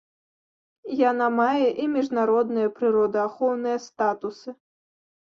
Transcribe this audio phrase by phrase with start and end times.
[1.09, 4.49] Яна мае і міжнародныя прыродаахоўныя статусы.